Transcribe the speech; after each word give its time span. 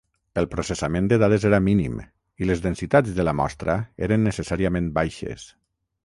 El 0.41 0.45
processament 0.51 1.09
de 1.11 1.17
dades 1.23 1.43
era 1.49 1.59
mínim 1.65 1.99
i 2.03 2.47
les 2.51 2.63
densitats 2.63 3.13
de 3.19 3.25
la 3.27 3.35
mostra 3.41 3.75
eren 4.07 4.25
necessàriament 4.29 4.89
baixes. 4.97 5.45